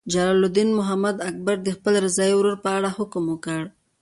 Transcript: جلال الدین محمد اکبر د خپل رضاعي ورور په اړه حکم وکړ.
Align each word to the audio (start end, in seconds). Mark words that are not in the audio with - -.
جلال 0.13 0.39
الدین 0.45 0.69
محمد 0.79 1.15
اکبر 1.29 1.55
د 1.63 1.67
خپل 1.77 1.93
رضاعي 2.05 2.33
ورور 2.35 2.55
په 2.63 2.69
اړه 2.77 2.89
حکم 2.97 3.23
وکړ. 3.29 3.61